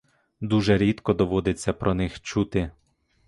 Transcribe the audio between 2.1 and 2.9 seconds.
чути.